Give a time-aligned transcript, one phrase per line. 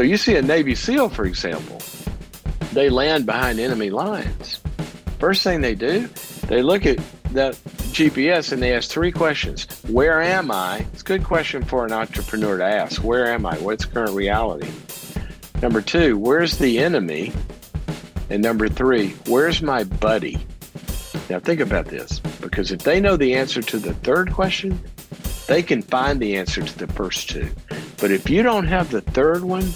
[0.00, 1.78] So you see a Navy SEAL, for example,
[2.72, 4.58] they land behind enemy lines.
[5.18, 6.08] First thing they do,
[6.46, 6.96] they look at
[7.34, 7.56] that
[7.92, 9.66] GPS and they ask three questions.
[9.88, 10.86] Where am I?
[10.94, 13.04] It's a good question for an entrepreneur to ask.
[13.04, 13.58] Where am I?
[13.58, 14.70] What's current reality?
[15.60, 17.34] Number two, where's the enemy?
[18.30, 20.38] And number three, where's my buddy?
[21.28, 24.80] Now think about this because if they know the answer to the third question,
[25.46, 27.50] they can find the answer to the first two.
[28.00, 29.74] But if you don't have the third one,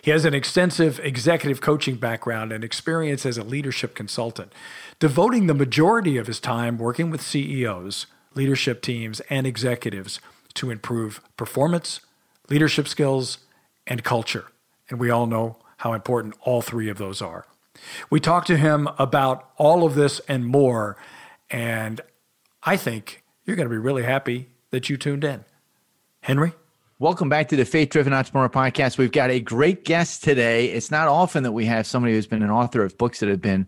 [0.00, 4.52] He has an extensive executive coaching background and experience as a leadership consultant,
[4.98, 10.20] devoting the majority of his time working with CEOs, leadership teams, and executives
[10.54, 12.00] to improve performance,
[12.48, 13.38] leadership skills,
[13.86, 14.46] and culture.
[14.88, 17.46] And we all know how important all three of those are.
[18.10, 20.96] We talked to him about all of this and more,
[21.50, 22.00] and
[22.62, 25.44] I think you're going to be really happy that you tuned in.
[26.20, 26.52] Henry?
[27.02, 28.96] Welcome back to the Faith Driven Entrepreneur Podcast.
[28.96, 30.66] We've got a great guest today.
[30.66, 33.40] It's not often that we have somebody who's been an author of books that have
[33.40, 33.66] been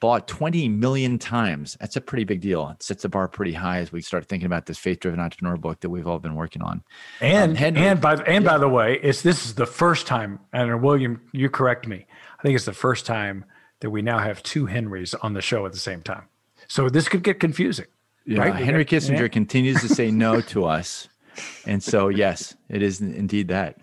[0.00, 1.76] bought 20 million times.
[1.78, 2.68] That's a pretty big deal.
[2.70, 5.56] It sets the bar pretty high as we start thinking about this faith driven entrepreneur
[5.56, 6.82] book that we've all been working on.
[7.20, 8.50] And um, Henry, and by and yeah.
[8.50, 12.08] by the way, it's this is the first time, and William, you correct me.
[12.40, 13.44] I think it's the first time
[13.82, 16.24] that we now have two Henrys on the show at the same time.
[16.66, 17.86] So this could get confusing.
[18.26, 18.54] Yeah, right?
[18.56, 19.28] Henry Kissinger yeah.
[19.28, 21.08] continues to say no to us.
[21.66, 23.78] And so, yes, it is indeed that.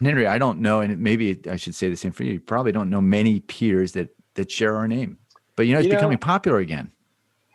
[0.00, 2.34] Henry, I don't know, and maybe I should say the same for you.
[2.34, 5.18] You probably don't know many peers that that share our name,
[5.56, 6.92] but you know, it's you becoming know, popular again.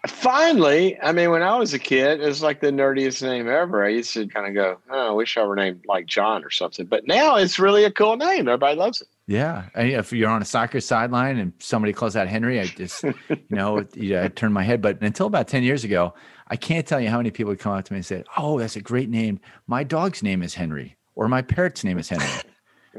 [0.06, 3.86] Finally, I mean, when I was a kid, it was like the nerdiest name ever.
[3.86, 6.50] I used to kind of go, "Oh, I wish I were named like John or
[6.50, 8.50] something." But now it's really a cool name.
[8.50, 9.08] Everybody loves it.
[9.28, 13.38] Yeah, if you're on a soccer sideline and somebody calls out Henry, I just, you
[13.50, 14.81] know, I turn my head.
[14.81, 16.14] But until about ten years ago,
[16.50, 18.59] I can't tell you how many people would come up to me and say, "Oh,
[18.59, 19.40] that's a great name.
[19.68, 22.28] My dog's name is Henry, or my parrot's name is Henry."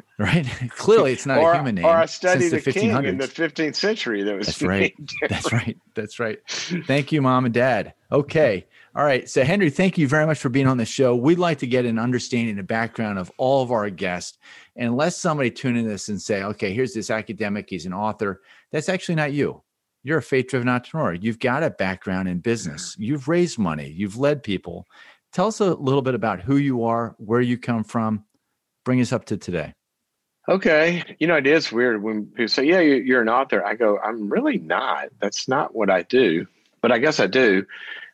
[0.18, 0.46] right?
[0.70, 1.84] Clearly, it's not or, a human name.
[1.84, 4.22] Or I studied the, the king in the 15th century.
[4.22, 4.94] That was that's right.
[5.28, 5.78] That's right.
[5.94, 6.38] That's right.
[6.48, 7.94] Thank you, mom and dad.
[8.10, 8.66] Okay.
[8.96, 9.28] All right.
[9.28, 11.16] So, Henry, thank you very much for being on the show.
[11.16, 14.38] We'd like to get an understanding, a background of all of our guests.
[14.76, 18.42] And unless somebody tune in this and say, okay, here's this academic, he's an author,
[18.70, 19.62] that's actually not you.
[20.04, 21.14] You're a faith driven entrepreneur.
[21.14, 23.02] You've got a background in business, mm-hmm.
[23.04, 24.86] you've raised money, you've led people.
[25.32, 28.24] Tell us a little bit about who you are, where you come from.
[28.84, 29.74] Bring us up to today.
[30.48, 31.02] Okay.
[31.18, 33.64] You know, it is weird when people say, yeah, you're an author.
[33.64, 35.08] I go, I'm really not.
[35.20, 36.46] That's not what I do,
[36.82, 37.64] but I guess I do.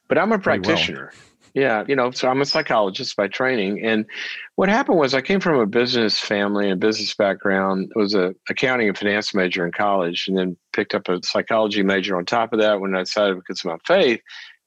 [0.09, 1.13] But I'm a practitioner.
[1.13, 1.25] Well.
[1.53, 3.85] Yeah, you know, so I'm a psychologist by training.
[3.85, 4.07] And
[4.55, 7.91] what happened was I came from a business family and business background.
[7.97, 11.83] I was a accounting and finance major in college and then picked up a psychology
[11.83, 14.21] major on top of that when I decided because of my faith,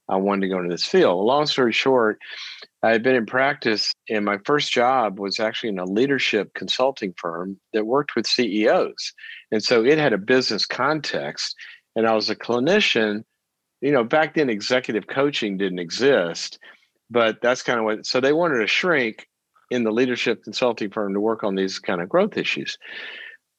[0.10, 1.24] I wanted to go into this field.
[1.24, 2.20] Long story short,
[2.84, 7.14] I had been in practice and my first job was actually in a leadership consulting
[7.18, 9.14] firm that worked with CEOs.
[9.52, 11.56] And so it had a business context.
[11.96, 13.24] And I was a clinician
[13.84, 16.58] you know, back then executive coaching didn't exist,
[17.10, 18.06] but that's kind of what.
[18.06, 19.28] So they wanted to shrink
[19.70, 22.78] in the leadership consulting firm to work on these kind of growth issues.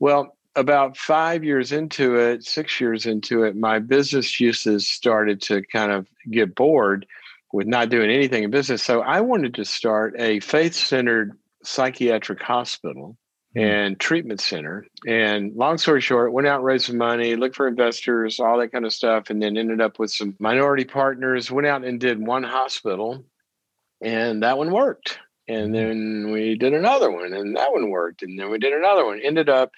[0.00, 5.60] Well, about five years into it, six years into it, my business uses started to
[5.70, 7.04] kind of get bored
[7.54, 8.82] with not doing anything in business.
[8.82, 13.16] So I wanted to start a faith centered psychiatric hospital
[13.56, 13.66] Mm-hmm.
[13.70, 14.84] and treatment center.
[15.06, 18.84] And long story short, went out raised some money, looked for investors, all that kind
[18.84, 21.52] of stuff, and then ended up with some minority partners.
[21.52, 23.24] Went out and did one hospital
[24.00, 25.18] And that one worked.
[25.46, 28.22] And then we did another one, and that one worked.
[28.22, 29.20] And then we did another one.
[29.22, 29.70] Ended up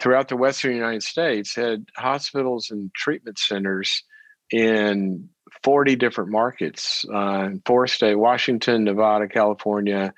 [0.00, 4.02] throughout the Western United States, had hospitals and treatment centers
[4.50, 5.30] in
[5.64, 10.12] 40 different markets uh, four state Washington, Nevada, California,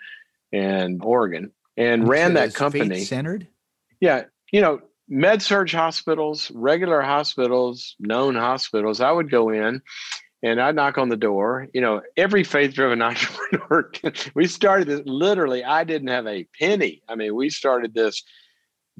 [0.53, 3.05] and Oregon, and ran that company.
[3.05, 3.47] Centered?
[4.01, 4.25] Yeah.
[4.53, 9.01] You know, med surg hospitals, regular hospitals, known hospitals.
[9.01, 9.81] I would go in
[10.43, 11.69] and I'd knock on the door.
[11.73, 13.91] You know, every faith driven entrepreneur,
[14.35, 17.03] we started this literally, I didn't have a penny.
[17.09, 18.23] I mean, we started this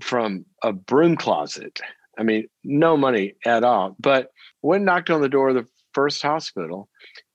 [0.01, 1.81] from a broom closet.
[2.19, 3.97] I mean, no money at all.
[3.99, 5.67] But when knocked on the door of the
[5.97, 6.91] first hospital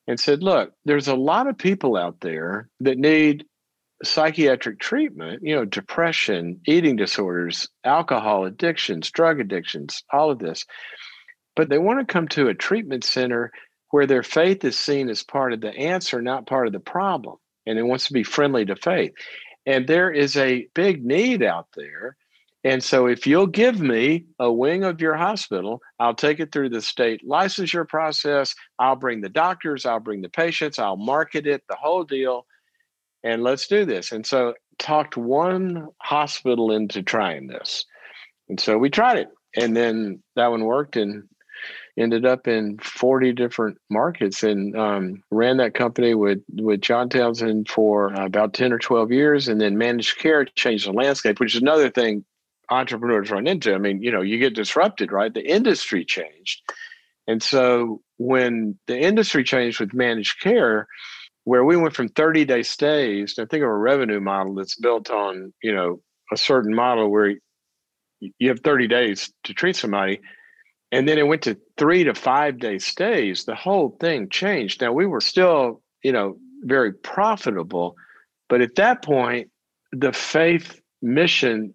[0.08, 3.46] and said, Look, there's a lot of people out there that need
[4.04, 10.66] psychiatric treatment, you know, depression, eating disorders, alcohol addictions, drug addictions, all of this.
[11.56, 13.52] But they want to come to a treatment center
[13.90, 17.38] where their faith is seen as part of the answer, not part of the problem.
[17.66, 19.14] And it wants to be friendly to faith.
[19.66, 22.16] And there is a big need out there.
[22.63, 26.69] And so, if you'll give me a wing of your hospital, I'll take it through
[26.69, 28.54] the state licensure process.
[28.78, 32.46] I'll bring the doctors, I'll bring the patients, I'll market it, the whole deal
[33.24, 34.12] and let's do this.
[34.12, 37.86] And so talked one hospital into trying this.
[38.50, 39.30] And so we tried it.
[39.56, 41.24] And then that one worked and
[41.98, 47.69] ended up in 40 different markets and um, ran that company with, with John Townsend
[47.69, 49.48] for about 10 or 12 years.
[49.48, 52.25] And then managed care changed the landscape, which is another thing
[52.71, 53.75] entrepreneurs run into.
[53.75, 55.33] I mean, you know, you get disrupted, right?
[55.33, 56.62] The industry changed.
[57.27, 60.88] And so when the industry changed with managed care,
[61.44, 65.09] where we went from 30 day stays to think of a revenue model that's built
[65.09, 66.01] on you know
[66.31, 67.35] a certain model where
[68.19, 70.21] you have 30 days to treat somebody
[70.91, 74.91] and then it went to three to five day stays the whole thing changed now
[74.91, 77.95] we were still you know very profitable
[78.47, 79.50] but at that point
[79.91, 81.73] the faith mission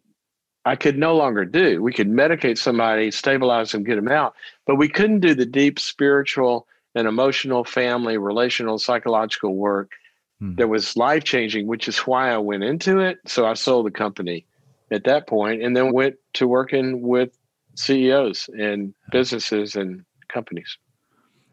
[0.66, 4.34] i could no longer do we could medicate somebody stabilize them get them out
[4.66, 6.66] but we couldn't do the deep spiritual
[6.96, 9.92] and emotional, family, relational, psychological work
[10.40, 10.54] hmm.
[10.56, 13.18] that was life changing, which is why I went into it.
[13.26, 14.46] So I sold the company
[14.90, 17.36] at that point and then went to working with
[17.74, 20.78] CEOs and businesses and companies.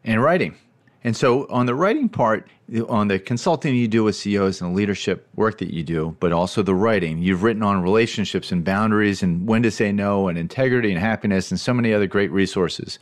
[0.02, 0.56] And writing.
[1.06, 2.48] And so, on the writing part,
[2.88, 6.32] on the consulting you do with CEOs and the leadership work that you do, but
[6.32, 10.38] also the writing, you've written on relationships and boundaries and when to say no and
[10.38, 12.98] integrity and happiness and so many other great resources.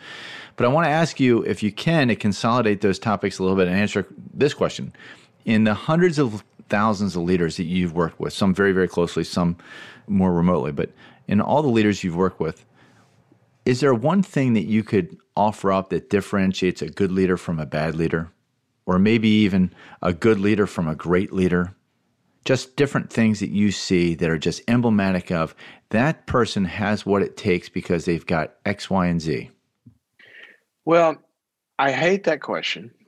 [0.56, 3.56] But I want to ask you, if you can, to consolidate those topics a little
[3.56, 4.04] bit and answer
[4.34, 4.93] this question.
[5.44, 9.22] In the hundreds of thousands of leaders that you've worked with, some very, very closely,
[9.22, 9.56] some
[10.08, 10.90] more remotely, but
[11.28, 12.64] in all the leaders you've worked with,
[13.64, 17.59] is there one thing that you could offer up that differentiates a good leader from
[17.59, 18.31] a bad leader?
[18.85, 21.75] Or maybe even a good leader from a great leader?
[22.44, 25.55] Just different things that you see that are just emblematic of
[25.91, 29.50] that person has what it takes because they've got X, Y, and Z.
[30.85, 31.17] Well,
[31.79, 32.93] I hate that question.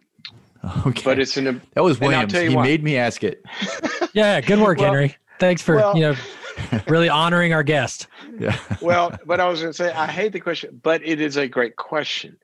[0.86, 1.02] Okay.
[1.04, 2.32] But it's an that was Williams.
[2.32, 3.44] He made me ask it.
[4.14, 5.14] yeah, good work, well, Henry.
[5.38, 6.16] Thanks for well, you know
[6.88, 8.06] really honoring our guest.
[8.38, 8.58] Yeah.
[8.80, 11.48] well, but I was going to say I hate the question, but it is a
[11.48, 12.36] great question.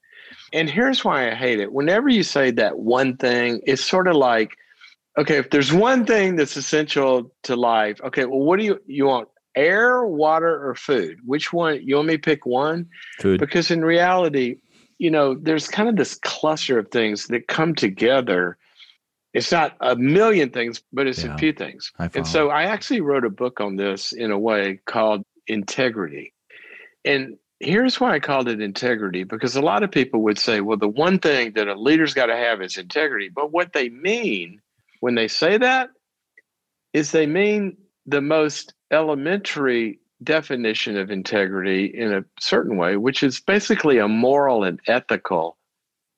[0.53, 1.73] And here's why I hate it.
[1.73, 4.57] Whenever you say that one thing, it's sort of like,
[5.17, 9.07] okay, if there's one thing that's essential to life, okay, well, what do you you
[9.07, 9.29] want?
[9.57, 11.19] Air, water, or food?
[11.25, 11.81] Which one?
[11.83, 12.89] You want me to pick one?
[13.19, 13.41] Food.
[13.41, 14.59] Because in reality,
[14.99, 18.59] you know, there's kind of this cluster of things that come together.
[19.33, 21.93] It's not a million things, but it's yeah, a few things.
[21.99, 26.33] And so I actually wrote a book on this in a way called Integrity.
[27.05, 30.79] And here's why I called it integrity because a lot of people would say, well,
[30.79, 33.29] the one thing that a leader's got to have is integrity.
[33.29, 34.61] But what they mean
[35.01, 35.91] when they say that
[36.93, 43.41] is they mean the most elementary definition of integrity in a certain way, which is
[43.41, 45.57] basically a moral and ethical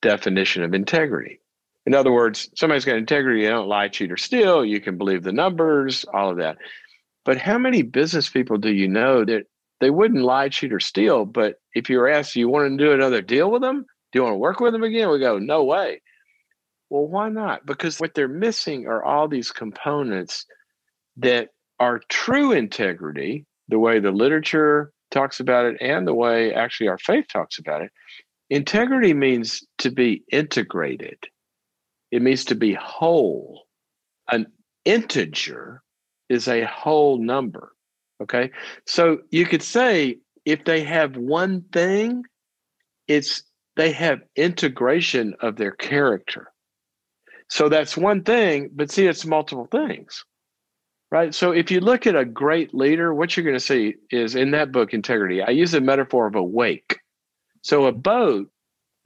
[0.00, 1.40] definition of integrity.
[1.84, 4.64] In other words, somebody's got integrity, they don't lie, cheat, or steal.
[4.64, 6.56] You can believe the numbers, all of that.
[7.24, 9.44] But how many business people do you know that
[9.80, 11.24] they wouldn't lie, cheat, or steal?
[11.24, 13.84] But if you were asked, do you want to do another deal with them?
[14.12, 15.10] Do you want to work with them again?
[15.10, 16.02] We go, no way.
[16.90, 17.64] Well, why not?
[17.64, 20.44] Because what they're missing are all these components
[21.16, 21.48] that
[21.80, 26.98] are true integrity, the way the literature talks about it and the way actually our
[26.98, 27.90] faith talks about it.
[28.50, 31.18] Integrity means to be integrated,
[32.12, 33.64] it means to be whole.
[34.30, 34.46] An
[34.84, 35.82] integer
[36.28, 37.72] is a whole number.
[38.22, 38.52] Okay.
[38.86, 42.22] So you could say if they have one thing,
[43.08, 43.42] it's
[43.76, 46.52] they have integration of their character.
[47.48, 50.24] So that's one thing, but see, it's multiple things,
[51.10, 51.34] right?
[51.34, 54.52] So if you look at a great leader, what you're going to see is in
[54.52, 56.98] that book, Integrity, I use the metaphor of a wake.
[57.62, 58.51] So a boat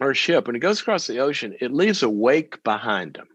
[0.01, 3.29] or ship, when it goes across the ocean, it leaves a wake behind them.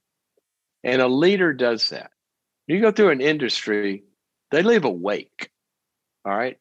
[0.84, 2.12] And a leader does that.
[2.68, 4.04] You go through an industry,
[4.52, 5.50] they leave a wake.
[6.26, 6.58] All right.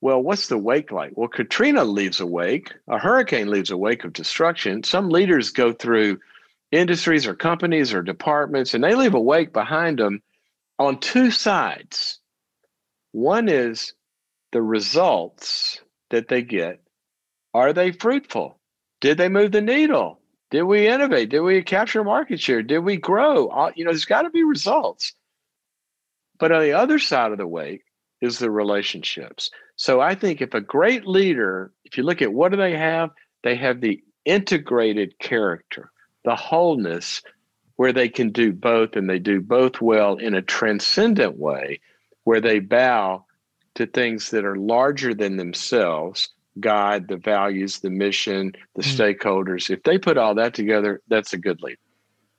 [0.00, 1.12] Well, what's the wake like?
[1.14, 4.82] Well, Katrina leaves a wake, a hurricane leaves a wake of destruction.
[4.82, 6.18] Some leaders go through
[6.72, 10.22] industries or companies or departments, and they leave a wake behind them
[10.78, 12.18] on two sides.
[13.12, 13.92] One is
[14.50, 15.80] the results
[16.10, 16.80] that they get.
[17.54, 18.58] Are they fruitful?
[19.02, 20.20] Did they move the needle?
[20.50, 21.28] Did we innovate?
[21.28, 22.62] Did we capture market share?
[22.62, 23.48] Did we grow?
[23.48, 25.12] Uh, you know, there's got to be results.
[26.38, 27.82] But on the other side of the wake
[28.20, 29.50] is the relationships.
[29.76, 33.10] So I think if a great leader, if you look at what do they have,
[33.42, 35.90] they have the integrated character
[36.24, 37.22] the wholeness
[37.76, 41.80] where they can do both and they do both well in a transcendent way
[42.24, 43.24] where they bow
[43.74, 46.28] to things that are larger than themselves
[46.60, 49.16] God, the values, the mission, the mm.
[49.16, 49.70] stakeholders.
[49.70, 51.78] If they put all that together, that's a good leader.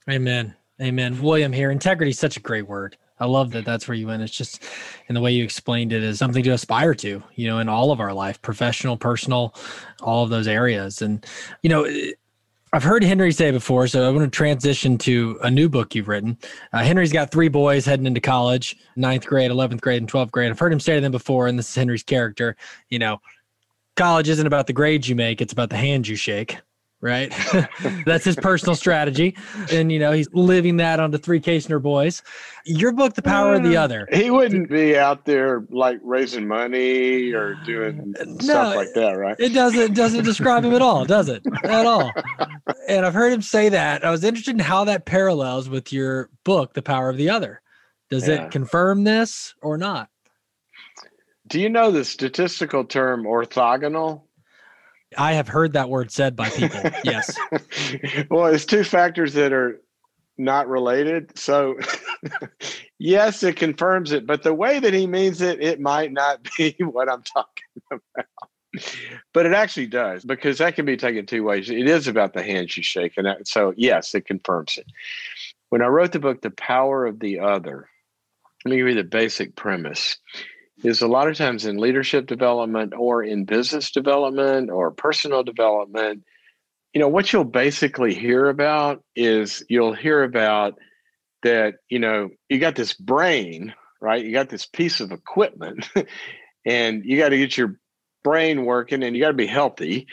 [0.10, 0.56] Amen.
[0.82, 1.22] Amen.
[1.22, 1.72] William here.
[1.72, 2.98] Integrity is such a great word.
[3.20, 4.24] I love that that's where you went.
[4.24, 4.64] It's just,
[5.08, 7.92] and the way you explained it is something to aspire to, you know, in all
[7.92, 9.56] of our life, professional, personal,
[10.02, 11.02] all of those areas.
[11.02, 11.26] And,
[11.62, 11.88] you know,
[12.74, 16.08] I've heard Henry say before, so I want to transition to a new book you've
[16.08, 16.40] written.
[16.74, 20.50] Uh, Henry's got three boys heading into college, ninth grade, 11th grade, and 12th grade.
[20.50, 22.58] I've heard him say to them before, and this is Henry's character,
[22.90, 23.22] you know,
[23.96, 26.58] college isn't about the grades you make, it's about the hands you shake
[27.04, 27.34] right?
[28.06, 29.36] That's his personal strategy.
[29.72, 32.24] And, you know, he's living that on the three Kaestner boys.
[32.66, 34.08] Your book, The Power of the uh, Other.
[34.12, 39.36] He wouldn't be out there like raising money or doing no, stuff like that, right?
[39.38, 41.44] It doesn't doesn't describe him at all, does it?
[41.64, 42.10] At all.
[42.86, 44.04] And I've heard him say that.
[44.04, 47.62] I was interested in how that parallels with your book, The Power of the Other.
[48.10, 48.46] Does yeah.
[48.46, 50.10] it confirm this or not?
[51.54, 54.24] Do you know the statistical term orthogonal?
[55.16, 56.82] I have heard that word said by people.
[57.04, 57.38] yes.
[58.32, 59.80] well, it's two factors that are
[60.36, 61.38] not related.
[61.38, 61.78] So,
[62.98, 66.76] yes, it confirms it, but the way that he means it, it might not be
[66.80, 68.26] what I'm talking about.
[69.32, 71.70] But it actually does because that can be taken two ways.
[71.70, 73.14] It is about the hands you shake.
[73.16, 74.88] And that, so, yes, it confirms it.
[75.70, 77.90] When I wrote the book, The Power of the Other,
[78.66, 80.18] let me give you the basic premise
[80.84, 86.24] is a lot of times in leadership development or in business development or personal development,
[86.94, 90.78] you know, what you'll basically hear about is you'll hear about
[91.42, 94.24] that, you know, you got this brain, right?
[94.24, 95.90] You got this piece of equipment
[96.66, 97.80] and you got to get your
[98.24, 100.08] brain working and you got to be healthy.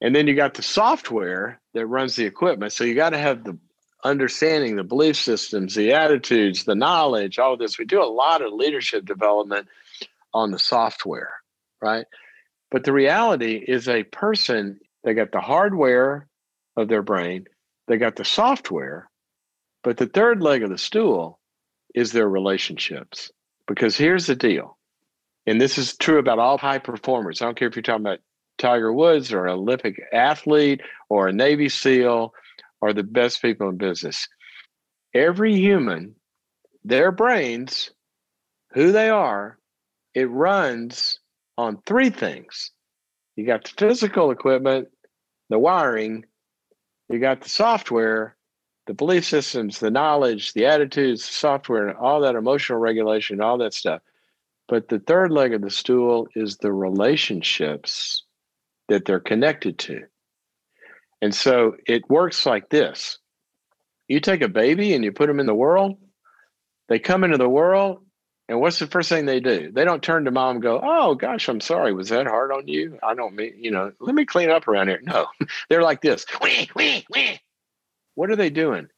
[0.00, 2.72] And then you got the software that runs the equipment.
[2.72, 3.58] So you got to have the
[4.04, 7.78] understanding the belief systems, the attitudes, the knowledge, all this.
[7.78, 9.68] We do a lot of leadership development
[10.36, 11.32] on the software,
[11.80, 12.04] right?
[12.70, 16.28] But the reality is a person, they got the hardware
[16.76, 17.46] of their brain,
[17.88, 19.08] they got the software,
[19.82, 21.38] but the third leg of the stool
[21.94, 23.30] is their relationships.
[23.66, 24.78] Because here's the deal,
[25.46, 27.40] and this is true about all high performers.
[27.40, 28.20] I don't care if you're talking about
[28.58, 32.32] Tiger Woods or an Olympic athlete or a Navy SEAL
[32.80, 34.28] or the best people in business.
[35.14, 36.14] Every human,
[36.84, 37.90] their brains,
[38.72, 39.58] who they are,
[40.16, 41.20] it runs
[41.58, 42.72] on three things.
[43.36, 44.88] You got the physical equipment,
[45.50, 46.24] the wiring,
[47.10, 48.34] you got the software,
[48.86, 53.58] the belief systems, the knowledge, the attitudes, the software, and all that emotional regulation, all
[53.58, 54.00] that stuff.
[54.68, 58.24] But the third leg of the stool is the relationships
[58.88, 60.00] that they're connected to.
[61.20, 63.18] And so it works like this
[64.08, 65.98] you take a baby and you put them in the world,
[66.88, 68.05] they come into the world,
[68.48, 69.72] and what's the first thing they do?
[69.72, 71.92] They don't turn to mom and go, Oh gosh, I'm sorry.
[71.92, 72.98] Was that hard on you?
[73.02, 75.00] I don't mean, you know, let me clean up around here.
[75.02, 75.26] No,
[75.68, 76.26] they're like this.
[76.42, 77.40] Wee, wee, wee.
[78.14, 78.88] What are they doing?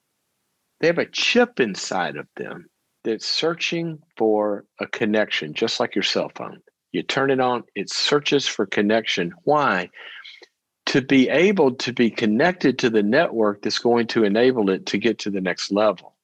[0.81, 2.69] They have a chip inside of them
[3.05, 6.61] that's searching for a connection, just like your cell phone.
[6.93, 9.35] You turn it on, it searches for connection.
[9.45, 9.91] Why?
[10.89, 14.97] to be able to be connected to the network that's going to enable it to
[14.97, 16.17] get to the next level.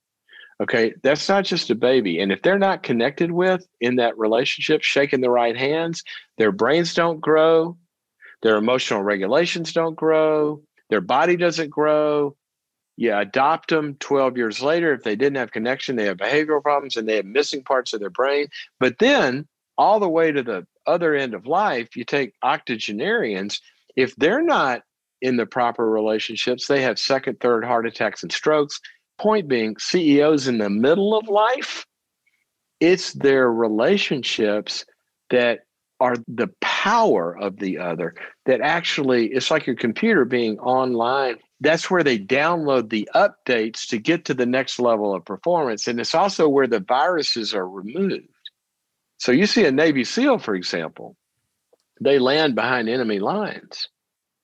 [0.62, 2.20] Okay, that's not just a baby.
[2.20, 6.02] And if they're not connected with in that relationship, shaking the right hands,
[6.38, 7.76] their brains don't grow,
[8.42, 12.36] their emotional regulations don't grow, their body doesn't grow.
[12.96, 14.94] You adopt them 12 years later.
[14.94, 17.98] If they didn't have connection, they have behavioral problems and they have missing parts of
[17.98, 18.46] their brain.
[18.78, 23.60] But then, all the way to the other end of life, you take octogenarians
[23.96, 24.82] if they're not
[25.20, 28.80] in the proper relationships, they have second, third heart attacks and strokes.
[29.18, 31.86] Point being, CEOs in the middle of life,
[32.80, 34.84] it's their relationships
[35.30, 35.60] that
[36.00, 38.14] are the power of the other
[38.46, 43.98] that actually it's like your computer being online that's where they download the updates to
[43.98, 48.28] get to the next level of performance and it's also where the viruses are removed.
[49.18, 51.16] So you see a navy seal for example
[52.00, 53.88] they land behind enemy lines.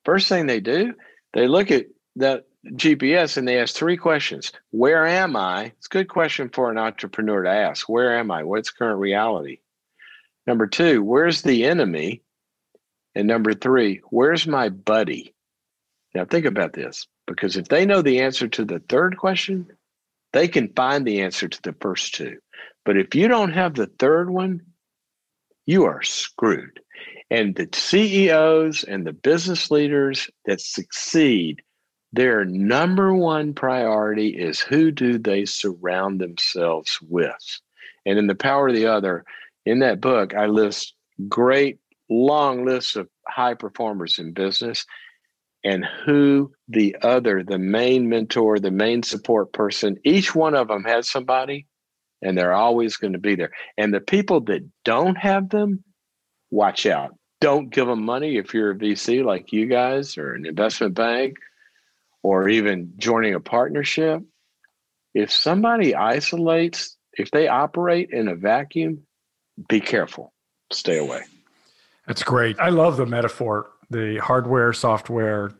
[0.05, 0.95] First thing they do
[1.35, 1.87] they look at
[2.17, 6.71] that gps and they ask three questions where am i it's a good question for
[6.71, 9.59] an entrepreneur to ask where am i what's current reality
[10.51, 12.23] Number two, where's the enemy?
[13.15, 15.33] And number three, where's my buddy?
[16.15, 19.69] Now, think about this because if they know the answer to the third question,
[20.33, 22.39] they can find the answer to the first two.
[22.85, 24.63] But if you don't have the third one,
[25.67, 26.81] you are screwed.
[27.31, 31.63] And the CEOs and the business leaders that succeed,
[32.13, 37.61] their number one priority is who do they surround themselves with?
[38.05, 39.25] And in the power of the other,
[39.65, 40.95] in that book, I list
[41.29, 44.85] great long lists of high performers in business
[45.63, 50.85] and who the other, the main mentor, the main support person, each one of them
[50.85, 51.67] has somebody
[52.23, 53.53] and they're always going to be there.
[53.79, 55.85] And the people that don't have them,
[56.51, 57.15] watch out.
[57.41, 61.37] Don't give them money if you're a VC like you guys or an investment bank
[62.23, 64.23] or even joining a partnership.
[65.15, 69.03] If somebody isolates, if they operate in a vacuum,
[69.69, 70.33] be careful,
[70.73, 71.23] stay away.
[72.07, 72.59] That's great.
[72.59, 73.71] I love the metaphor.
[73.91, 75.53] The hardware, software,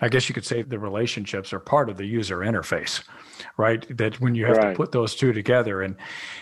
[0.00, 3.02] I guess you could say the relationships are part of the user interface,
[3.56, 3.84] right?
[3.96, 4.70] That when you have right.
[4.70, 5.96] to put those two together and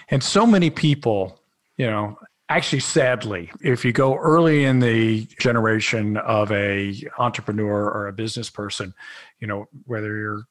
[0.08, 1.40] and so many people,
[1.76, 8.08] you know, actually sadly, if you go early in the generation of a entrepreneur or
[8.08, 8.94] a business person,
[9.42, 10.44] you know, whether you're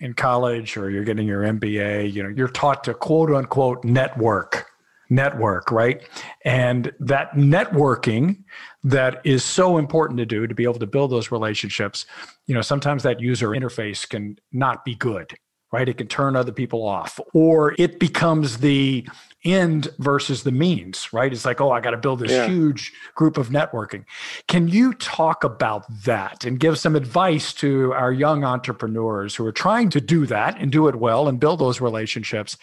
[0.00, 4.66] in college or you're getting your MBA, you know, you're taught to quote unquote network
[5.12, 6.02] network, right?
[6.44, 8.44] And that networking
[8.84, 12.06] that is so important to do to be able to build those relationships,
[12.46, 15.34] you know, sometimes that user interface can not be good,
[15.72, 15.88] right?
[15.88, 19.06] It can turn other people off or it becomes the
[19.44, 21.32] end versus the means, right?
[21.32, 22.46] It's like, oh, I got to build this yeah.
[22.46, 24.04] huge group of networking.
[24.48, 29.52] Can you talk about that and give some advice to our young entrepreneurs who are
[29.52, 32.56] trying to do that and do it well and build those relationships?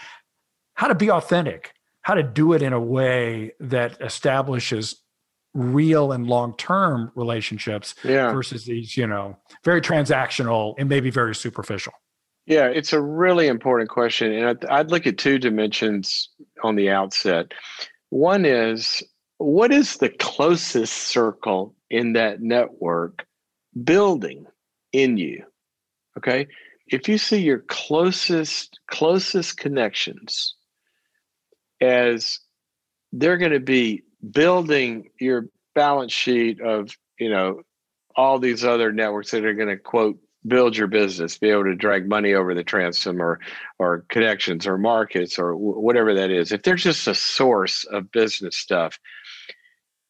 [0.76, 5.02] How to be authentic, how to do it in a way that establishes
[5.58, 8.32] real and long-term relationships yeah.
[8.32, 11.94] versus these you know very transactional and maybe very superficial
[12.46, 16.30] yeah it's a really important question and I'd, I'd look at two dimensions
[16.64, 17.54] on the outset.
[18.10, 19.04] One is
[19.38, 23.26] what is the closest circle in that network
[23.84, 24.46] building
[24.92, 25.44] in you?
[26.18, 26.48] Okay?
[26.88, 30.56] If you see your closest closest connections
[31.82, 32.40] as
[33.12, 36.90] they're going to be building your balance sheet of
[37.20, 37.62] you know
[38.16, 40.18] all these other networks that are going to quote
[40.48, 43.40] build your business be able to drag money over the transom or
[43.80, 48.12] or connections or markets or w- whatever that is if there's just a source of
[48.12, 49.00] business stuff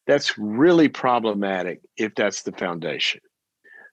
[0.06, 3.20] that's really problematic if that's the foundation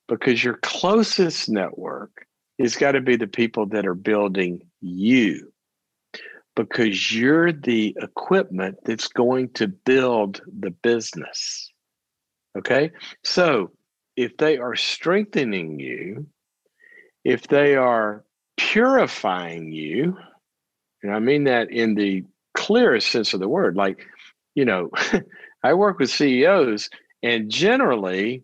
[0.07, 2.27] because your closest network
[2.59, 5.51] has got to be the people that are building you
[6.55, 11.71] because you're the equipment that's going to build the business.
[12.57, 12.91] Okay.
[13.23, 13.71] So
[14.15, 16.27] if they are strengthening you,
[17.25, 18.23] if they are
[18.55, 20.15] purifying you,
[21.03, 24.05] and I mean that in the clearest sense of the word, like,
[24.53, 24.91] you know,
[25.63, 26.89] I work with CEOs,
[27.23, 28.43] and generally,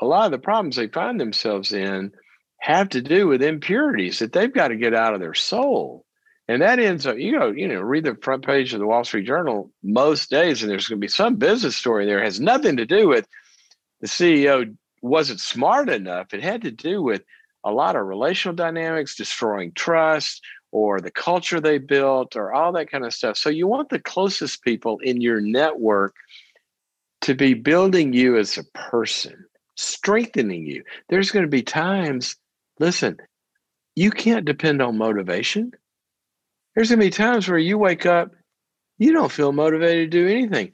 [0.00, 2.12] a lot of the problems they find themselves in
[2.58, 6.04] have to do with impurities that they've got to get out of their soul.
[6.46, 9.04] And that ends up, you know, you know, read the front page of the Wall
[9.04, 12.20] Street Journal most days, and there's going to be some business story there.
[12.20, 13.26] It has nothing to do with
[14.00, 16.34] the CEO wasn't smart enough.
[16.34, 17.22] It had to do with
[17.64, 20.42] a lot of relational dynamics, destroying trust,
[20.72, 23.36] or the culture they built, or all that kind of stuff.
[23.36, 26.14] So you want the closest people in your network
[27.22, 29.44] to be building you as a person,
[29.76, 30.82] strengthening you.
[31.08, 32.36] There's going to be times,
[32.78, 33.18] listen,
[33.96, 35.72] you can't depend on motivation
[36.74, 38.30] there's going to be times where you wake up,
[38.98, 40.72] you don't feel motivated to do anything.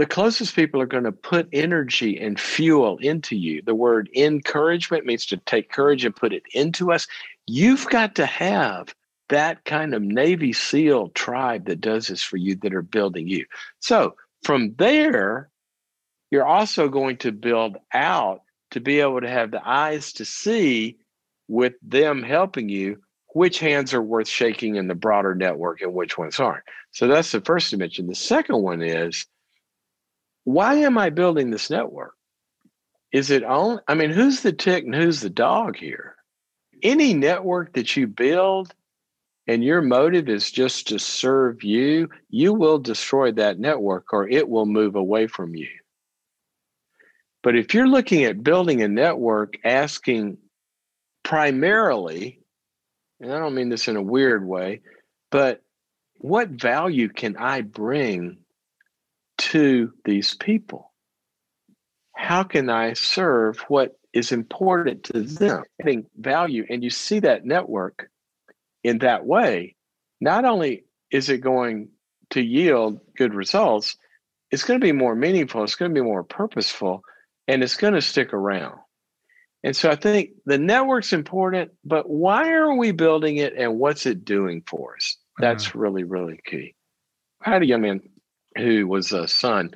[0.00, 3.60] The closest people are going to put energy and fuel into you.
[3.60, 7.06] The word encouragement means to take courage and put it into us.
[7.46, 8.94] You've got to have
[9.28, 13.44] that kind of Navy SEAL tribe that does this for you that are building you.
[13.80, 15.50] So from there,
[16.30, 20.96] you're also going to build out to be able to have the eyes to see
[21.46, 23.02] with them helping you
[23.34, 26.64] which hands are worth shaking in the broader network and which ones aren't.
[26.90, 28.06] So that's the first dimension.
[28.06, 29.26] The second one is
[30.44, 32.14] why am I building this network?
[33.12, 33.80] Is it on?
[33.88, 36.16] I mean, who's the tick and who's the dog here?
[36.82, 38.74] Any network that you build
[39.46, 44.48] and your motive is just to serve you, you will destroy that network or it
[44.48, 45.68] will move away from you.
[47.42, 50.38] But if you're looking at building a network asking
[51.24, 52.40] primarily,
[53.18, 54.82] and I don't mean this in a weird way,
[55.30, 55.62] but
[56.18, 58.38] what value can I bring
[59.40, 60.92] to these people?
[62.14, 65.62] How can I serve what is important to them?
[65.80, 68.10] Adding value, and you see that network
[68.84, 69.76] in that way,
[70.20, 71.88] not only is it going
[72.30, 73.96] to yield good results,
[74.50, 77.02] it's going to be more meaningful, it's going to be more purposeful,
[77.48, 78.78] and it's going to stick around.
[79.62, 84.06] And so I think the network's important, but why are we building it and what's
[84.06, 85.16] it doing for us?
[85.38, 85.78] That's mm-hmm.
[85.78, 86.74] really, really key.
[87.44, 88.00] I had a young man
[88.56, 89.74] who was a son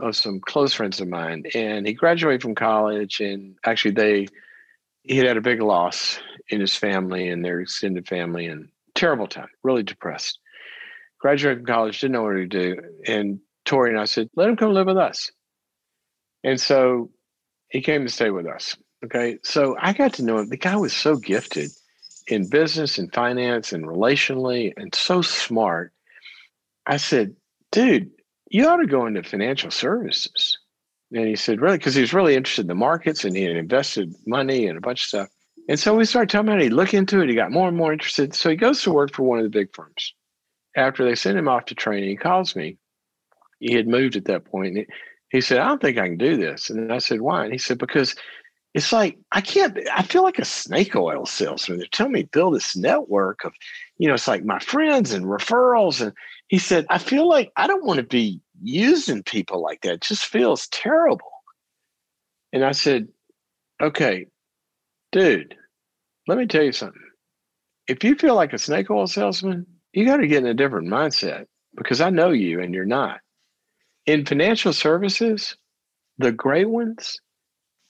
[0.00, 3.20] of some close friends of mine, and he graduated from college.
[3.20, 4.28] And actually, they
[5.02, 9.26] he had had a big loss in his family and their extended family, and terrible
[9.26, 10.38] time, really depressed.
[11.20, 14.56] Graduated from college, didn't know what to do, and Tori and I said, "Let him
[14.56, 15.30] come live with us."
[16.44, 17.10] And so
[17.68, 18.76] he came to stay with us.
[19.04, 19.38] Okay.
[19.42, 20.48] So I got to know him.
[20.48, 21.70] The guy was so gifted
[22.26, 25.92] in business and finance and relationally and so smart.
[26.86, 27.34] I said,
[27.72, 28.10] dude,
[28.50, 30.58] you ought to go into financial services.
[31.12, 31.78] And he said, really?
[31.78, 34.80] Because he was really interested in the markets and he had invested money and a
[34.80, 35.28] bunch of stuff.
[35.68, 36.64] And so we started talking about it.
[36.64, 37.28] He looked into it.
[37.28, 38.34] He got more and more interested.
[38.34, 40.14] So he goes to work for one of the big firms.
[40.76, 42.78] After they sent him off to training, he calls me.
[43.60, 44.88] He had moved at that point.
[45.30, 46.70] He said, I don't think I can do this.
[46.70, 47.44] And I said, why?
[47.44, 48.16] And he said, because
[48.74, 49.78] it's like I can't.
[49.94, 51.78] I feel like a snake oil salesman.
[51.78, 53.52] They're telling me build this network of,
[53.98, 56.00] you know, it's like my friends and referrals.
[56.00, 56.12] And
[56.52, 59.94] he said, I feel like I don't want to be using people like that.
[59.94, 61.32] It just feels terrible.
[62.52, 63.08] And I said,
[63.82, 64.26] okay,
[65.12, 65.54] dude,
[66.28, 67.00] let me tell you something.
[67.88, 70.88] If you feel like a snake oil salesman, you got to get in a different
[70.88, 73.20] mindset because I know you and you're not.
[74.04, 75.56] In financial services,
[76.18, 77.18] the great ones,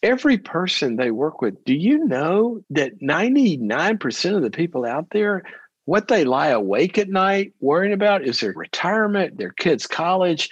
[0.05, 5.43] every person they work with, do you know that 99% of the people out there,
[5.85, 10.49] what they lie awake at night worrying about is their retirement, their kids' college.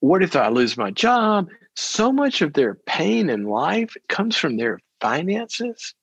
[0.00, 1.48] What if I lose my job?
[1.76, 5.94] So much of their pain in life comes from their finances.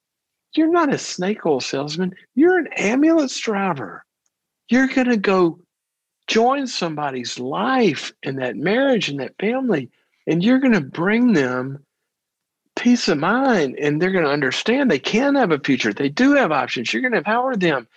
[0.55, 4.05] You're not a snake oil salesman, you're an ambulance driver.
[4.69, 5.59] You're going to go
[6.27, 9.89] join somebody's life and that marriage and that family,
[10.27, 11.83] and you're going to bring them
[12.75, 15.93] peace of mind and they're going to understand they can have a future.
[15.93, 16.91] They do have options.
[16.91, 17.87] You're going to empower them.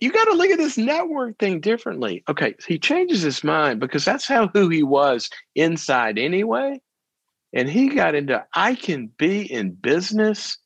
[0.00, 2.24] You got to look at this network thing differently.
[2.28, 6.80] Okay, he changes his mind because that's how who he was inside anyway.
[7.52, 10.58] And he got into I can be in business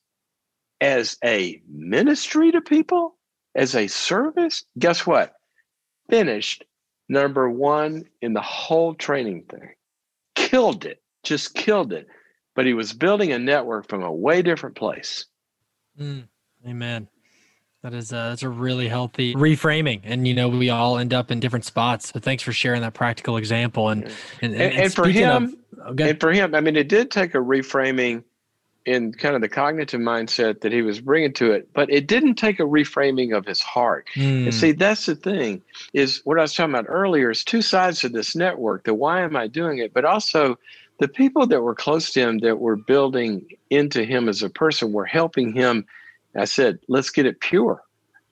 [0.81, 3.17] as a ministry to people,
[3.55, 4.65] as a service.
[4.79, 5.35] Guess what?
[6.11, 6.65] Finished
[7.09, 9.75] number one in the whole training thing.
[10.35, 12.09] Killed it, just killed it
[12.55, 15.27] but he was building a network from a way different place.
[15.99, 16.29] Mm,
[16.67, 17.09] amen.
[17.83, 21.33] That is a, that's a really healthy reframing, and you know we all end up
[21.33, 22.13] in different spots.
[22.13, 23.89] So thanks for sharing that practical example.
[23.89, 24.05] And
[24.41, 27.11] and, and, and, and for him, of, oh, and for him, I mean, it did
[27.11, 28.23] take a reframing
[28.85, 32.35] in kind of the cognitive mindset that he was bringing to it, but it didn't
[32.37, 34.09] take a reframing of his heart.
[34.15, 34.45] Mm.
[34.45, 38.05] And see, that's the thing is what I was talking about earlier is two sides
[38.05, 38.85] of this network.
[38.85, 40.59] The why am I doing it, but also
[40.99, 44.93] the people that were close to him that were building into him as a person
[44.93, 45.85] were helping him.
[46.41, 47.83] I said, let's get it pure,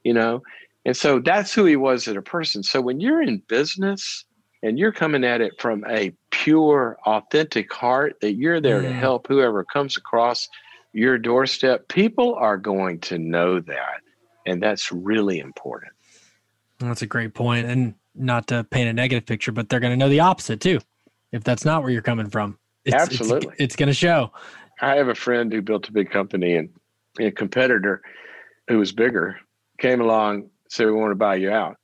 [0.05, 0.43] you know?
[0.85, 2.63] And so that's who he was as a person.
[2.63, 4.25] So when you're in business
[4.63, 8.85] and you're coming at it from a pure, authentic heart, that you're there mm.
[8.85, 10.49] to help whoever comes across
[10.93, 14.01] your doorstep, people are going to know that.
[14.47, 15.93] And that's really important.
[16.79, 17.67] That's a great point.
[17.67, 20.81] And not to paint a negative picture, but they're going to know the opposite too,
[21.31, 22.59] if that's not where you're coming from.
[22.85, 23.53] It's, Absolutely.
[23.53, 24.33] It's, it's going to show.
[24.81, 26.71] I have a friend who built a big company and
[27.26, 28.02] a competitor
[28.68, 29.38] who was bigger
[29.78, 31.76] came along, said, We want to buy you out.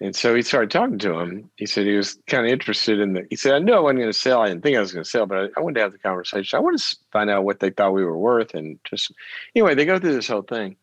[0.00, 1.48] And so he started talking to him.
[1.56, 3.26] He said he was kind of interested in the.
[3.30, 4.40] He said, I knew I wasn't going to sell.
[4.40, 5.98] I didn't think I was going to sell, but I, I, wanted to have the
[5.98, 6.56] conversation.
[6.56, 8.54] I wanted to find out what they thought we were worth.
[8.54, 9.12] And just,
[9.54, 10.76] anyway, they go through this whole thing.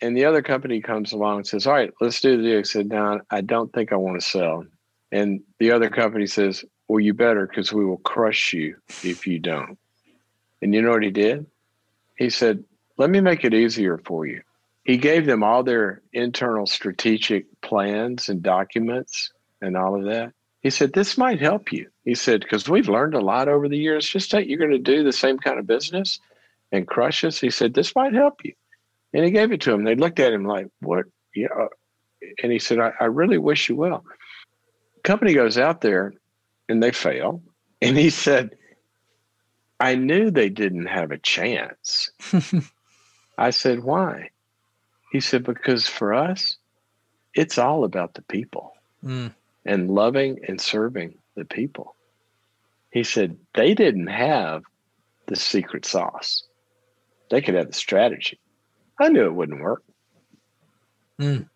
[0.00, 2.58] And the other company comes along and says, All right, let's do the deal.
[2.58, 4.64] He said, No, I don't think I want to sell.
[5.12, 9.38] And the other company says, well, you better because we will crush you if you
[9.38, 9.78] don't.
[10.62, 11.46] And you know what he did?
[12.16, 12.64] He said,
[12.98, 14.42] Let me make it easier for you.
[14.84, 19.32] he gave them all their internal strategic plans and documents
[19.62, 20.32] and all of that.
[20.60, 21.88] He said, This might help you.
[22.04, 24.08] He said, Because we've learned a lot over the years.
[24.08, 26.18] Just that you're going to do the same kind of business
[26.72, 27.40] and crush us.
[27.40, 28.54] He said, This might help you.
[29.14, 29.84] And he gave it to him.
[29.84, 31.06] They looked at him like, What?
[31.34, 31.48] Yeah.
[31.56, 31.68] Uh,
[32.42, 34.04] and he said, I, I really wish you well.
[35.04, 36.12] Company goes out there
[36.68, 37.42] and they fail.
[37.80, 38.56] And he said,
[39.78, 42.10] I knew they didn't have a chance.
[43.38, 44.30] I said, Why?
[45.12, 46.56] He said, Because for us,
[47.34, 48.72] it's all about the people
[49.02, 49.32] mm.
[49.64, 51.94] and loving and serving the people.
[52.90, 54.64] He said, They didn't have
[55.26, 56.42] the secret sauce,
[57.30, 58.38] they could have the strategy.
[59.00, 59.84] I knew it wouldn't work.
[61.20, 61.48] Mm.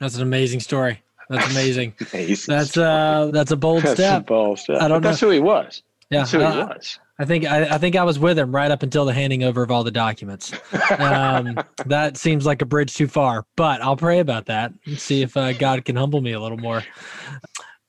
[0.00, 1.00] That's an amazing story.
[1.28, 1.94] That's amazing.
[2.12, 4.22] amazing that's uh that's a bold that's step.
[4.22, 4.82] A bold step.
[4.82, 5.10] I don't but know.
[5.10, 5.82] That's who he was.
[6.10, 6.98] Yeah, that's who he was.
[7.18, 9.62] I think I, I, think I was with him right up until the handing over
[9.62, 10.52] of all the documents.
[10.98, 15.22] Um, that seems like a bridge too far, but I'll pray about that and see
[15.22, 16.82] if uh, God can humble me a little more.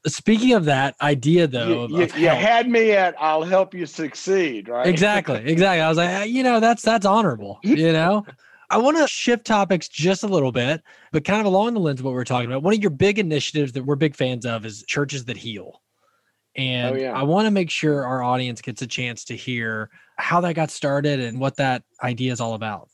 [0.05, 4.67] Speaking of that idea, though, you, you, you had me at "I'll help you succeed,"
[4.67, 4.85] right?
[4.85, 5.79] Exactly, exactly.
[5.79, 7.59] I was like, you know, that's that's honorable.
[7.63, 8.25] You know,
[8.69, 10.81] I want to shift topics just a little bit,
[11.11, 12.63] but kind of along the lines of what we're talking about.
[12.63, 15.82] One of your big initiatives that we're big fans of is churches that heal.
[16.55, 17.13] Oh, and oh, yeah.
[17.13, 20.69] I want to make sure our audience gets a chance to hear how that got
[20.71, 22.89] started and what that idea is all about.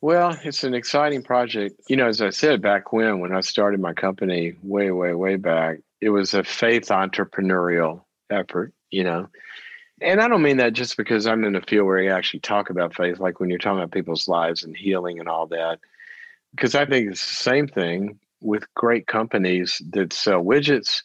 [0.00, 1.80] Well, it's an exciting project.
[1.88, 5.36] You know, as I said back when, when I started my company way, way, way
[5.36, 9.28] back, it was a faith entrepreneurial effort, you know.
[10.00, 12.70] And I don't mean that just because I'm in a field where you actually talk
[12.70, 15.80] about faith, like when you're talking about people's lives and healing and all that.
[16.52, 21.02] Because I think it's the same thing with great companies that sell widgets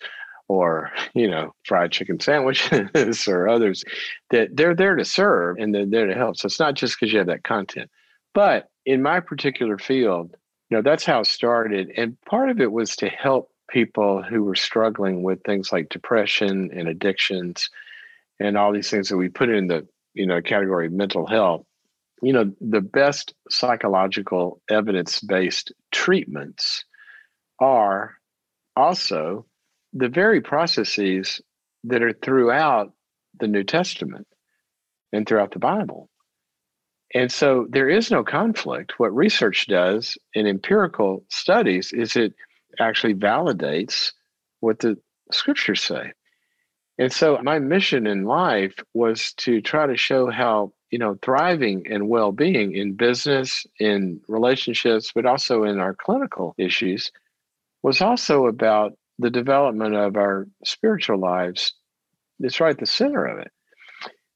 [0.47, 3.83] or you know fried chicken sandwiches or others
[4.29, 6.37] that they're there to serve and they're there to help.
[6.37, 7.89] So it's not just because you have that content.
[8.33, 10.35] But in my particular field
[10.73, 11.91] you know that's how it started.
[11.97, 16.71] And part of it was to help people who were struggling with things like depression
[16.73, 17.69] and addictions
[18.39, 21.63] and all these things that we put in the you know category of mental health.
[22.23, 26.85] You know the best psychological evidence based treatments
[27.59, 28.15] are
[28.75, 29.45] also
[29.93, 31.41] the very processes
[31.83, 32.91] that are throughout
[33.39, 34.27] the New Testament
[35.11, 36.09] and throughout the Bible.
[37.13, 38.93] And so there is no conflict.
[38.97, 42.33] What research does in empirical studies is it
[42.79, 44.13] actually validates
[44.61, 44.97] what the
[45.31, 46.13] scriptures say.
[46.97, 51.85] And so my mission in life was to try to show how, you know, thriving
[51.89, 57.11] and well-being in business, in relationships, but also in our clinical issues
[57.83, 61.73] was also about the development of our spiritual lives
[62.39, 63.51] is right at the center of it.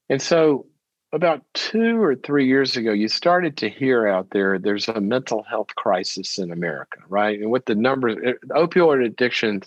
[0.08, 0.66] And so,
[1.12, 5.42] about two or three years ago, you started to hear out there there's a mental
[5.42, 7.38] health crisis in America, right?
[7.38, 9.62] And with the numbers, eh, opioid addiction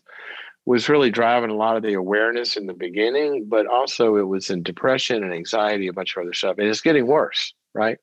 [0.65, 4.51] was really driving a lot of the awareness in the beginning, but also it was
[4.51, 6.57] in depression and anxiety, a bunch of other stuff.
[6.59, 7.97] And it's getting worse, right?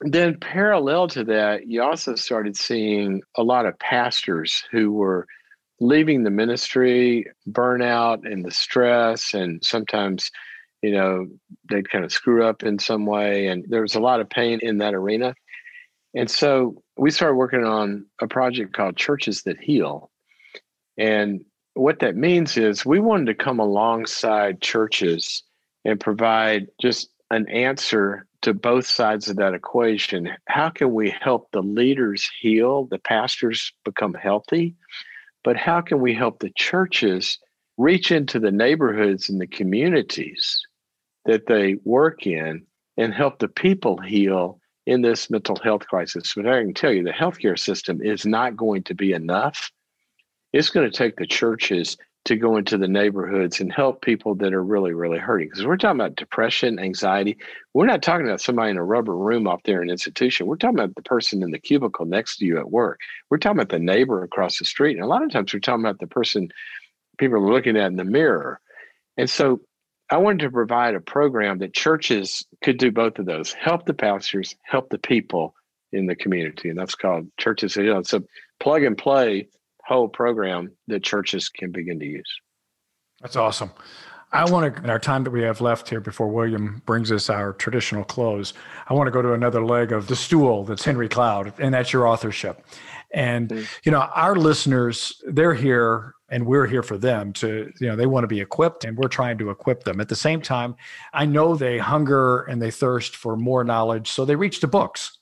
[0.00, 5.26] Then, parallel to that, you also started seeing a lot of pastors who were
[5.80, 10.30] leaving the ministry, burnout and the stress, and sometimes,
[10.82, 11.26] you know,
[11.70, 13.48] they'd kind of screw up in some way.
[13.48, 15.34] And there was a lot of pain in that arena.
[16.14, 20.10] And so we started working on a project called Churches That Heal.
[20.96, 25.42] And what that means is we wanted to come alongside churches
[25.84, 30.30] and provide just an answer to both sides of that equation.
[30.48, 34.74] How can we help the leaders heal, the pastors become healthy?
[35.46, 37.38] But how can we help the churches
[37.78, 40.60] reach into the neighborhoods and the communities
[41.24, 46.32] that they work in and help the people heal in this mental health crisis?
[46.34, 49.70] But I can tell you the healthcare system is not going to be enough.
[50.52, 54.52] It's going to take the churches to go into the neighborhoods and help people that
[54.52, 55.48] are really, really hurting.
[55.48, 57.38] Because we're talking about depression, anxiety.
[57.72, 60.46] We're not talking about somebody in a rubber room off there in an institution.
[60.46, 62.98] We're talking about the person in the cubicle next to you at work.
[63.30, 64.96] We're talking about the neighbor across the street.
[64.96, 66.48] And a lot of times we're talking about the person
[67.18, 68.60] people are looking at in the mirror.
[69.16, 69.60] And so
[70.10, 73.94] I wanted to provide a program that churches could do both of those help the
[73.94, 75.54] pastors, help the people
[75.92, 76.70] in the community.
[76.70, 77.76] And that's called Churches.
[77.76, 78.22] You know, it's a
[78.58, 79.48] plug and play
[79.86, 82.40] whole program that churches can begin to use.
[83.20, 83.70] That's awesome.
[84.32, 87.30] I want to, in our time that we have left here before William brings us
[87.30, 88.52] our traditional close,
[88.88, 91.92] I want to go to another leg of the stool that's Henry Cloud, and that's
[91.92, 92.66] your authorship.
[93.14, 93.64] And, mm-hmm.
[93.84, 98.06] you know, our listeners, they're here and we're here for them to, you know, they
[98.06, 100.00] want to be equipped and we're trying to equip them.
[100.00, 100.74] At the same time,
[101.12, 104.10] I know they hunger and they thirst for more knowledge.
[104.10, 105.16] So they reach to books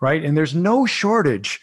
[0.00, 0.24] right?
[0.24, 1.60] And there's no shortage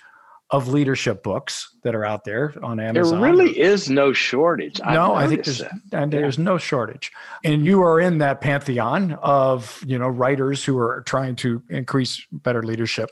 [0.50, 3.20] of leadership books that are out there on Amazon.
[3.20, 4.80] There really is no shortage.
[4.80, 6.44] no, I think there's and uh, there's yeah.
[6.44, 7.12] no shortage.
[7.44, 12.26] And you are in that pantheon of, you know, writers who are trying to increase
[12.32, 13.10] better leadership.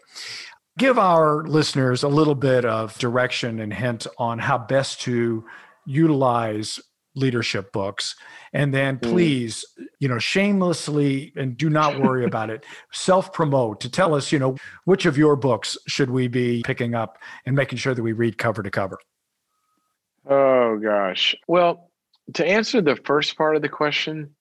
[0.77, 5.45] Give our listeners a little bit of direction and hint on how best to
[5.85, 6.79] utilize
[7.15, 8.15] leadership books.
[8.53, 9.01] And then mm.
[9.01, 9.65] please
[9.99, 12.65] you know shamelessly and do not worry about it.
[12.91, 16.95] Self promote to tell us you know which of your books should we be picking
[16.95, 18.97] up and making sure that we read cover to cover?
[20.29, 21.35] Oh gosh.
[21.47, 21.89] Well
[22.33, 24.35] to answer the first part of the question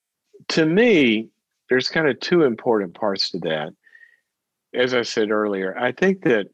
[0.49, 1.29] to me
[1.69, 3.73] there's kind of two important parts to that.
[4.73, 6.47] As i said earlier i think that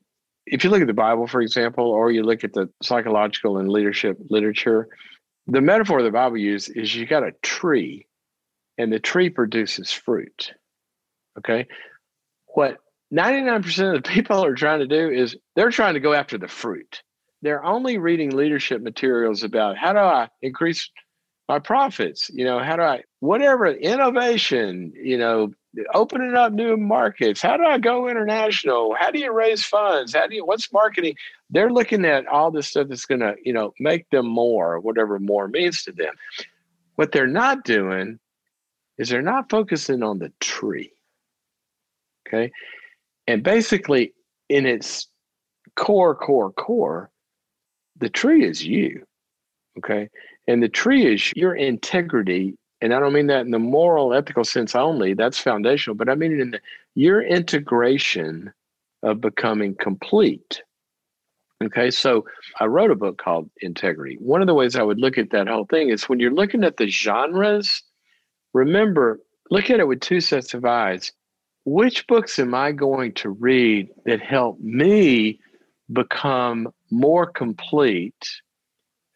[0.46, 3.70] if you look at the bible for example or you look at the psychological and
[3.70, 4.88] leadership literature
[5.52, 8.08] the metaphor the Bible uses is you got a tree
[8.78, 10.54] and the tree produces fruit.
[11.38, 11.68] Okay.
[12.48, 12.78] What
[13.14, 16.48] 99% of the people are trying to do is they're trying to go after the
[16.48, 17.04] fruit.
[17.42, 20.90] They're only reading leadership materials about how do I increase
[21.50, 22.30] my profits?
[22.34, 25.52] You know, how do I, whatever, innovation, you know,
[25.94, 27.42] opening up new markets.
[27.42, 28.96] How do I go international?
[29.00, 30.14] How do you raise funds?
[30.14, 31.16] How do you, what's marketing?
[31.52, 35.20] they're looking at all this stuff that's going to you know make them more whatever
[35.20, 36.14] more means to them
[36.96, 38.18] what they're not doing
[38.98, 40.92] is they're not focusing on the tree
[42.28, 42.52] okay
[43.28, 44.14] and basically
[44.50, 45.08] in its
[45.76, 47.12] core core core
[47.98, 49.06] the tree is you
[49.78, 50.10] okay
[50.48, 54.44] and the tree is your integrity and i don't mean that in the moral ethical
[54.44, 56.60] sense only that's foundational but i mean it in the,
[56.96, 58.52] your integration
[59.04, 60.62] of becoming complete
[61.64, 62.26] Okay, so
[62.60, 64.18] I wrote a book called Integrity.
[64.20, 66.64] One of the ways I would look at that whole thing is when you're looking
[66.64, 67.84] at the genres,
[68.54, 69.20] remember,
[69.52, 71.12] look at it with two sets of eyes.
[71.66, 75.40] Which books am I going to read that help me
[75.94, 78.42] become more complete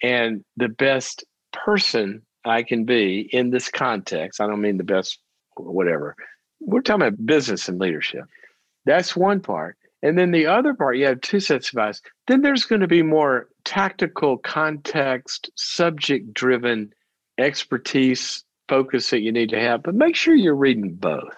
[0.03, 4.41] and the best person I can be in this context?
[4.41, 5.19] I don't mean the best,
[5.57, 6.15] whatever.
[6.59, 8.25] We're talking about business and leadership.
[8.85, 9.77] That's one part.
[10.03, 12.01] And then the other part, you have two sets of eyes.
[12.27, 16.93] Then there's going to be more tactical, context, subject driven
[17.37, 21.33] expertise focus that you need to have, but make sure you're reading both.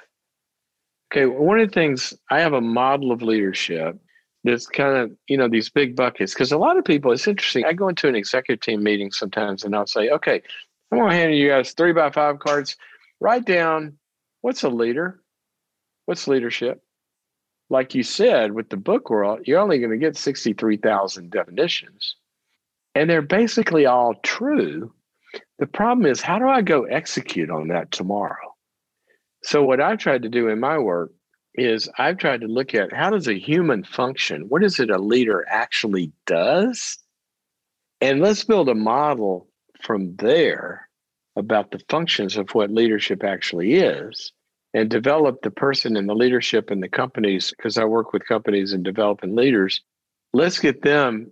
[1.12, 3.98] Okay, one of the things I have a model of leadership
[4.44, 6.34] that's kind of, you know, these big buckets.
[6.34, 7.66] Because a lot of people, it's interesting.
[7.66, 10.42] I go into an executive team meeting sometimes and I'll say, okay,
[10.92, 12.78] I'm going to hand you guys three by five cards.
[13.20, 13.98] Write down
[14.42, 15.22] what's a leader?
[16.06, 16.82] What's leadership?
[17.70, 22.16] like you said with the book world, you're only going to get 63,000 definitions.
[22.96, 24.94] And they're basically all true.
[25.60, 28.56] The problem is, how do I go execute on that tomorrow?
[29.44, 31.12] So, what I've tried to do in my work
[31.54, 34.46] is I've tried to look at how does a human function?
[34.50, 36.98] What is it a leader actually does?
[38.00, 39.47] And let's build a model
[39.82, 40.88] from there
[41.36, 44.32] about the functions of what leadership actually is
[44.74, 48.74] and develop the person and the leadership in the companies because I work with companies
[48.74, 49.82] and developing leaders.
[50.34, 51.32] Let's get them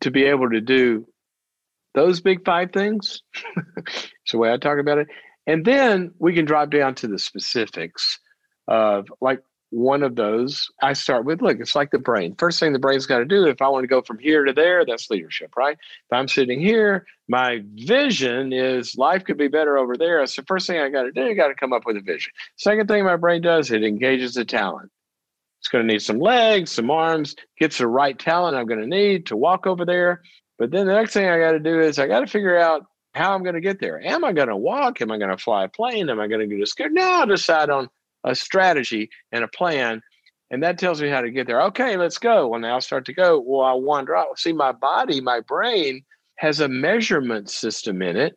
[0.00, 1.06] to be able to do
[1.94, 3.22] those big five things.
[4.22, 5.08] It's the way I talk about it.
[5.46, 8.20] And then we can drop down to the specifics
[8.68, 12.34] of like one of those I start with look, it's like the brain.
[12.36, 14.52] First thing the brain's got to do, if I want to go from here to
[14.52, 15.78] there, that's leadership, right?
[15.80, 20.24] If I'm sitting here, my vision is life could be better over there.
[20.24, 21.22] The first thing I got to do.
[21.22, 22.32] I got to come up with a vision.
[22.56, 24.90] Second thing my brain does, it engages the talent.
[25.60, 28.86] It's going to need some legs, some arms, gets the right talent I'm going to
[28.86, 30.22] need to walk over there.
[30.58, 32.86] But then the next thing I got to do is I got to figure out
[33.14, 34.00] how I'm going to get there.
[34.00, 35.00] Am I going to walk?
[35.00, 36.08] Am I going to fly a plane?
[36.08, 36.90] Am I going to get a scooter?
[36.90, 37.88] Now I'll decide on
[38.24, 40.02] a strategy and a plan
[40.50, 41.62] and that tells me how to get there.
[41.62, 42.48] Okay let's go.
[42.48, 45.40] Well now i start to go well i wander out oh, see my body my
[45.40, 46.02] brain
[46.36, 48.34] has a measurement system in it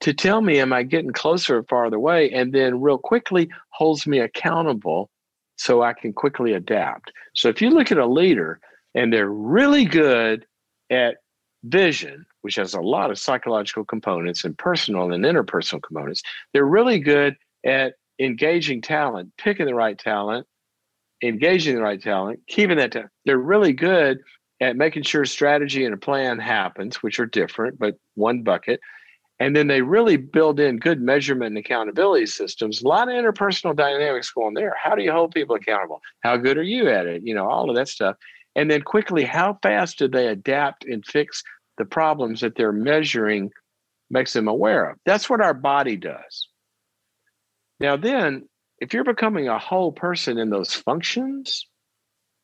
[0.00, 4.06] to tell me am i getting closer or farther away and then real quickly holds
[4.06, 5.10] me accountable
[5.56, 7.12] so i can quickly adapt.
[7.34, 8.60] So if you look at a leader
[8.94, 10.46] and they're really good
[10.90, 11.16] at
[11.64, 16.22] vision which has a lot of psychological components and personal and interpersonal components
[16.54, 20.46] they're really good at engaging talent, picking the right talent,
[21.22, 22.92] engaging the right talent, keeping that.
[22.92, 24.18] Ta- they're really good
[24.60, 28.80] at making sure strategy and a plan happens, which are different, but one bucket.
[29.38, 32.82] And then they really build in good measurement and accountability systems.
[32.82, 34.76] A lot of interpersonal dynamics going there.
[34.80, 36.02] How do you hold people accountable?
[36.20, 37.22] How good are you at it?
[37.24, 38.16] You know, all of that stuff.
[38.54, 41.42] And then quickly, how fast do they adapt and fix
[41.78, 43.50] the problems that they're measuring
[44.10, 44.98] makes them aware of?
[45.06, 46.49] That's what our body does.
[47.80, 51.66] Now, then, if you're becoming a whole person in those functions,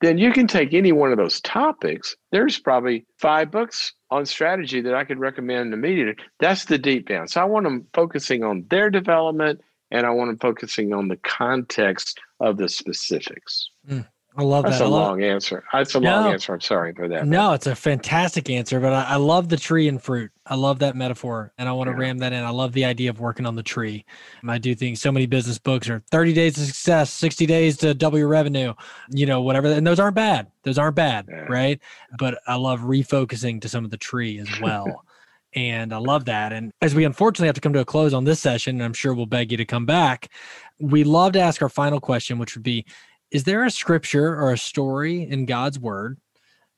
[0.01, 2.17] then you can take any one of those topics.
[2.33, 6.23] There's probably five books on strategy that I could recommend immediately.
[6.41, 7.29] That's the deep down.
[7.29, 9.61] So I want them focusing on their development
[9.91, 13.71] and I want them focusing on the context of the specifics.
[13.89, 14.07] Mm.
[14.39, 14.87] I love That's that.
[14.87, 15.65] a love, long answer.
[15.73, 16.53] That's a no, long answer.
[16.53, 17.27] I'm sorry for that.
[17.27, 20.31] No, it's a fantastic answer, but I, I, love the tree and fruit.
[20.45, 22.01] I love that metaphor and I want to yeah.
[22.01, 22.45] ram that in.
[22.45, 24.05] I love the idea of working on the tree.
[24.47, 27.95] I do think so many business books are 30 days to success, 60 days to
[27.95, 28.75] double your revenue,
[29.11, 29.69] you know, whatever.
[29.69, 30.49] And those aren't bad.
[30.65, 31.27] Those aren't bad.
[31.29, 31.47] Yeah.
[31.49, 31.81] Right.
[32.19, 35.05] But I love refocusing to some of the tree as well.
[35.55, 36.53] and I love that.
[36.53, 39.15] And as we unfortunately have to come to a close on this session, I'm sure
[39.15, 40.29] we'll beg you to come back.
[40.79, 42.85] We love to ask our final question, which would be
[43.31, 46.19] is there a scripture or a story in God's word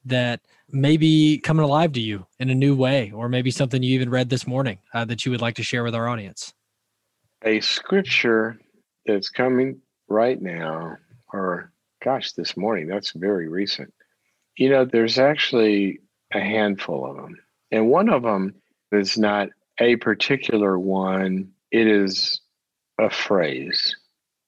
[0.04, 0.40] that
[0.70, 4.10] may be coming alive to you in a new way, or maybe something you even
[4.10, 6.54] read this morning uh, that you would like to share with our audience?
[7.44, 8.58] A scripture
[9.06, 10.96] that's coming right now,
[11.32, 11.72] or
[12.02, 13.92] gosh, this morning, that's very recent.
[14.56, 16.00] You know, there's actually
[16.32, 17.36] a handful of them.
[17.70, 18.54] And one of them
[18.92, 22.40] is not a particular one, it is
[22.98, 23.94] a phrase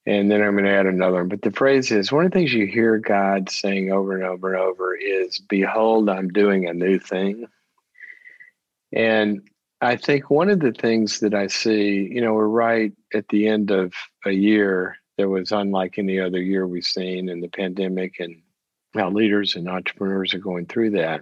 [0.05, 1.27] and then I'm going to add another one.
[1.27, 4.53] But the phrase is one of the things you hear God saying over and over
[4.53, 7.45] and over is, Behold, I'm doing a new thing.
[8.93, 9.47] And
[9.79, 13.47] I think one of the things that I see, you know, we're right at the
[13.47, 13.93] end of
[14.25, 18.41] a year that was unlike any other year we've seen in the pandemic and
[18.93, 21.21] how leaders and entrepreneurs are going through that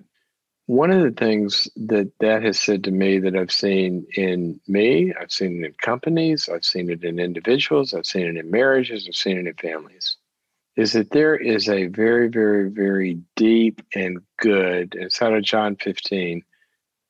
[0.70, 5.12] one of the things that that has said to me that I've seen in me,
[5.20, 9.08] I've seen it in companies, I've seen it in individuals, I've seen it in marriages,
[9.08, 10.18] I've seen it in families,
[10.76, 15.76] is that there is a very, very, very deep and good, it's out of John
[15.76, 16.44] 15,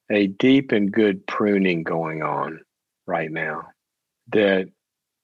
[0.10, 2.62] a deep and good pruning going on
[3.08, 3.68] right now.
[4.32, 4.70] That,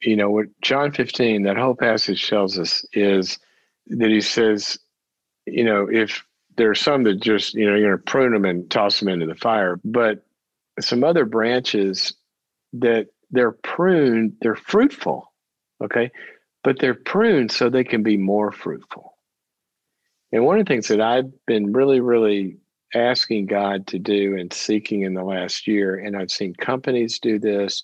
[0.01, 3.39] you know, what John 15, that whole passage tells us is
[3.87, 4.77] that he says,
[5.45, 6.21] you know, if
[6.57, 9.09] there are some that just you know you're going to prune them and toss them
[9.09, 10.25] into the fire but
[10.79, 12.13] some other branches
[12.73, 15.31] that they're pruned they're fruitful
[15.81, 16.11] okay?
[16.63, 19.17] But they're pruned so they can be more fruitful.
[20.31, 22.57] And one of the things that i've been really really
[22.93, 27.39] asking god to do and seeking in the last year and i've seen companies do
[27.39, 27.83] this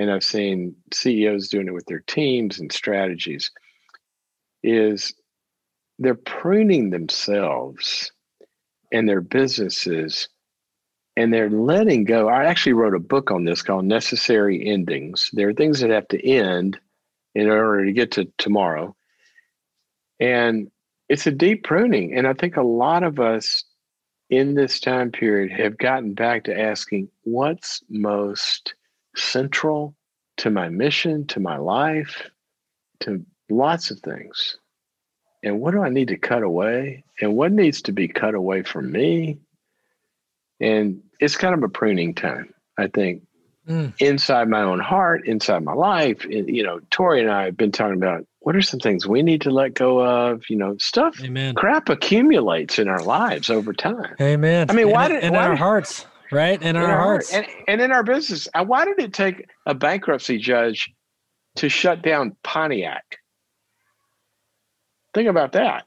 [0.00, 3.52] and i've seen ceos doing it with their teams and strategies
[4.64, 5.14] is
[6.02, 8.12] they're pruning themselves
[8.90, 10.28] and their businesses
[11.16, 12.28] and they're letting go.
[12.28, 15.30] I actually wrote a book on this called Necessary Endings.
[15.32, 16.78] There are things that have to end
[17.34, 18.96] in order to get to tomorrow.
[20.18, 20.70] And
[21.08, 22.14] it's a deep pruning.
[22.14, 23.64] And I think a lot of us
[24.30, 28.74] in this time period have gotten back to asking what's most
[29.14, 29.94] central
[30.38, 32.30] to my mission, to my life,
[33.00, 34.56] to lots of things
[35.42, 38.62] and what do I need to cut away and what needs to be cut away
[38.62, 39.38] from me.
[40.60, 43.22] And it's kind of a pruning time, I think,
[43.68, 43.92] mm.
[43.98, 46.24] inside my own heart, inside my life.
[46.24, 49.22] And, you know, Tori and I have been talking about what are some things we
[49.22, 50.42] need to let go of?
[50.48, 51.54] You know, stuff, Amen.
[51.54, 54.14] crap accumulates in our lives over time.
[54.20, 54.70] Amen.
[54.70, 56.60] I mean, why did in why our did, hearts, right?
[56.60, 58.48] In, in our, our, hearts, and, and in our business.
[58.54, 60.92] Uh, why did it take a bankruptcy judge
[61.56, 63.18] to shut down Pontiac?
[65.14, 65.84] Think about that.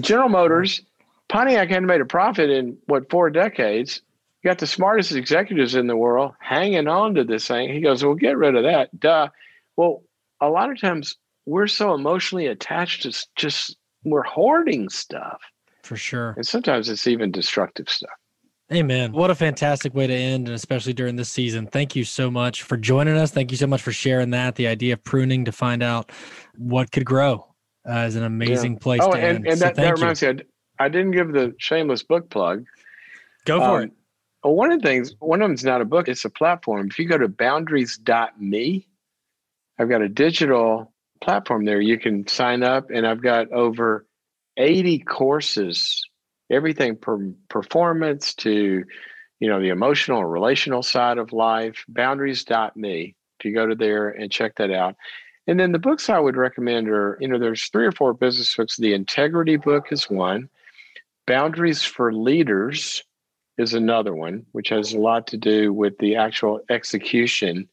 [0.00, 0.82] General Motors,
[1.28, 4.02] Pontiac hadn't made a profit in what four decades.
[4.42, 7.72] You got the smartest executives in the world hanging on to this thing.
[7.72, 9.28] He goes, "Well, get rid of that." Duh.
[9.76, 10.02] Well,
[10.40, 15.40] a lot of times we're so emotionally attached to just we're hoarding stuff.
[15.82, 16.34] For sure.
[16.36, 18.10] And sometimes it's even destructive stuff.
[18.72, 19.12] Amen.
[19.12, 21.68] What a fantastic way to end, and especially during this season.
[21.68, 23.30] Thank you so much for joining us.
[23.30, 24.56] Thank you so much for sharing that.
[24.56, 26.10] The idea of pruning to find out
[26.56, 27.46] what could grow
[27.88, 28.78] uh, is an amazing yeah.
[28.78, 29.46] place oh, to and, end.
[29.46, 30.34] And so that, that reminds you.
[30.34, 30.42] me,
[30.78, 32.64] I, I, didn't give the shameless book plug.
[33.44, 33.92] Go for um, it.
[34.44, 36.88] Well, one of the things, one of them is not a book, it's a platform.
[36.90, 38.88] If you go to boundaries.me,
[39.78, 41.80] I've got a digital platform there.
[41.80, 44.06] You can sign up, and I've got over
[44.56, 46.02] 80 courses,
[46.50, 48.84] everything from performance to
[49.40, 54.08] you know the emotional and relational side of life boundaries.me if you go to there
[54.08, 54.94] and check that out
[55.46, 58.54] and then the books I would recommend are, you know, there's three or four business
[58.54, 58.76] books.
[58.76, 60.48] The Integrity book is one.
[61.26, 63.02] Boundaries for Leaders
[63.58, 67.68] is another one, which has a lot to do with the actual execution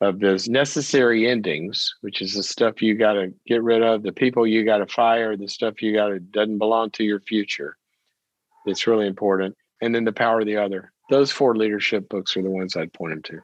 [0.00, 4.12] of those necessary endings, which is the stuff you got to get rid of, the
[4.12, 7.76] people you got to fire, the stuff you got to doesn't belong to your future.
[8.66, 9.56] It's really important.
[9.80, 10.92] And then the power of the other.
[11.08, 13.40] Those four leadership books are the ones I'd point them to.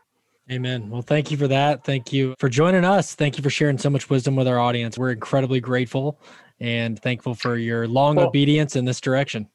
[0.51, 0.91] Amen.
[0.91, 1.85] Well, thank you for that.
[1.85, 3.15] Thank you for joining us.
[3.15, 4.99] Thank you for sharing so much wisdom with our audience.
[4.99, 6.21] We're incredibly grateful
[6.59, 9.49] and thankful for your long well, obedience in this direction.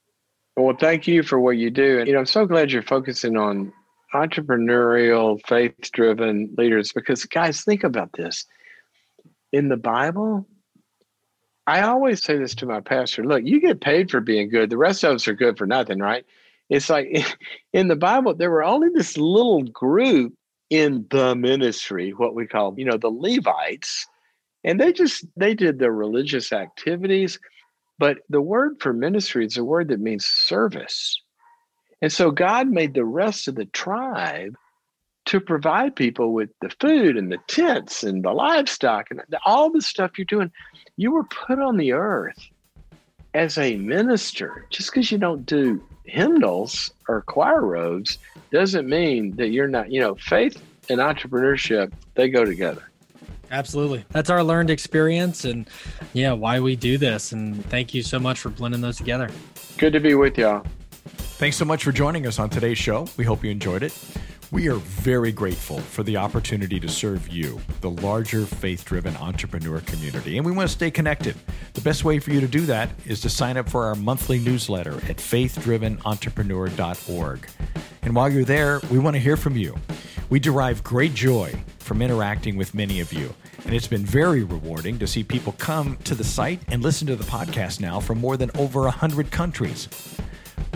[0.56, 2.00] Well, thank you for what you do.
[2.00, 3.74] And, you know, I'm so glad you're focusing on
[4.14, 8.46] entrepreneurial, faith driven leaders because, guys, think about this.
[9.52, 10.48] In the Bible,
[11.68, 14.70] I always say this to my pastor look, you get paid for being good.
[14.70, 16.26] The rest of us are good for nothing, right?
[16.70, 17.26] It's like
[17.74, 20.34] in the Bible, there were only this little group
[20.70, 24.06] in the ministry, what we call, you know, the Levites,
[24.64, 27.40] and they just they did their religious activities.
[28.00, 31.20] But the word for ministry is a word that means service.
[32.02, 34.56] And so God made the rest of the tribe
[35.26, 39.82] to provide people with the food and the tents and the livestock and all the
[39.82, 40.52] stuff you're doing.
[40.96, 42.38] You were put on the earth
[43.34, 44.66] as a minister.
[44.70, 48.18] Just because you don't do hymnals or choir robes
[48.52, 52.90] doesn't mean that you're not, you know, faith and entrepreneurship, they go together.
[53.52, 54.04] Absolutely.
[54.10, 55.70] That's our learned experience and
[56.14, 57.32] yeah, why we do this.
[57.32, 59.30] And thank you so much for blending those together.
[59.78, 60.66] Good to be with y'all.
[61.38, 63.08] Thanks so much for joining us on today's show.
[63.16, 63.94] We hope you enjoyed it.
[64.50, 69.82] We are very grateful for the opportunity to serve you, the larger faith driven entrepreneur
[69.82, 71.36] community, and we want to stay connected.
[71.74, 74.40] The best way for you to do that is to sign up for our monthly
[74.40, 77.50] newsletter at faithdrivenentrepreneur.org.
[78.04, 79.76] And while you're there, we want to hear from you.
[80.30, 83.36] We derive great joy from interacting with many of you,
[83.66, 87.18] and it's been very rewarding to see people come to the site and listen to
[87.18, 89.90] the podcast now from more than over 100 countries.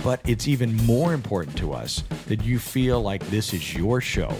[0.03, 4.35] But it's even more important to us that you feel like this is your show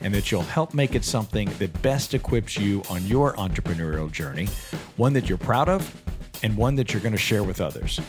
[0.00, 4.48] and that you'll help make it something that best equips you on your entrepreneurial journey,
[4.96, 6.02] one that you're proud of
[6.42, 8.00] and one that you're going to share with others.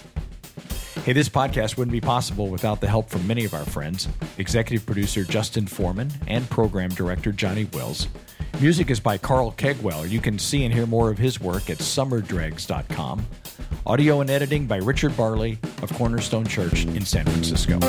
[1.03, 4.85] Hey, this podcast wouldn't be possible without the help from many of our friends executive
[4.85, 8.07] producer Justin Foreman and program director Johnny Wills.
[8.59, 10.09] Music is by Carl Kegwell.
[10.09, 13.25] You can see and hear more of his work at summerdregs.com.
[13.85, 17.79] Audio and editing by Richard Barley of Cornerstone Church in San Francisco.